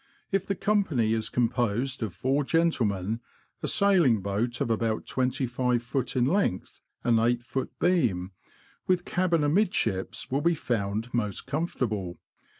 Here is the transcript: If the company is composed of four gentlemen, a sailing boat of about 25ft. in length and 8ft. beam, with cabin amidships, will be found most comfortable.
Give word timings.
If 0.31 0.47
the 0.47 0.55
company 0.55 1.13
is 1.13 1.29
composed 1.29 2.01
of 2.01 2.11
four 2.11 2.43
gentlemen, 2.43 3.19
a 3.61 3.67
sailing 3.67 4.21
boat 4.23 4.59
of 4.59 4.71
about 4.71 5.05
25ft. 5.05 6.15
in 6.15 6.25
length 6.25 6.81
and 7.03 7.19
8ft. 7.19 7.67
beam, 7.79 8.31
with 8.87 9.05
cabin 9.05 9.43
amidships, 9.43 10.31
will 10.31 10.41
be 10.41 10.55
found 10.55 11.13
most 11.13 11.45
comfortable. 11.45 12.17